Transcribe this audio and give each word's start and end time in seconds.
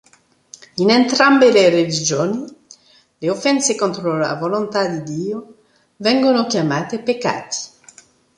In 0.77 0.89
entrambe 0.89 1.51
le 1.51 1.69
religioni, 1.69 2.43
le 3.19 3.29
offese 3.29 3.75
contro 3.75 4.17
la 4.17 4.33
Volontà 4.33 4.87
di 4.87 5.03
Dio 5.03 5.57
vengono 5.97 6.47
chiamate 6.47 7.01
"peccati". 7.01 7.57